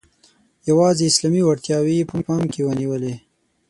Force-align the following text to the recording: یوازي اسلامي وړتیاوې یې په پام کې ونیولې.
یوازي 0.69 1.03
اسلامي 1.07 1.41
وړتیاوې 1.43 1.93
یې 1.99 2.09
په 2.09 2.17
پام 2.25 2.43
کې 2.53 2.61
ونیولې. 2.65 3.15